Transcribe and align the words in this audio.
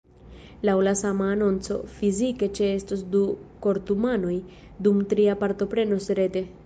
Laŭ 0.67 0.73
la 0.85 0.93
sama 1.01 1.27
anonco, 1.33 1.77
fizike 1.97 2.49
ĉeestos 2.59 3.03
du 3.17 3.21
kortumanoj, 3.67 4.35
dum 4.89 5.05
tria 5.13 5.37
partoprenos 5.45 6.11
rete. 6.23 6.45